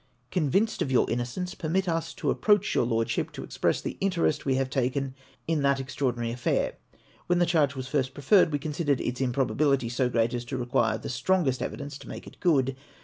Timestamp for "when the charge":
7.27-7.75